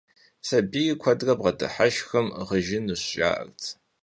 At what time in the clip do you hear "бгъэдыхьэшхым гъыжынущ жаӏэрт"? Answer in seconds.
1.39-3.61